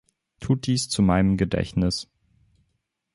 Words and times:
Tut 0.39 0.65
dies 0.65 0.89
zu 0.89 1.03
meinem 1.03 1.37
Gedächtnis! 1.37 2.09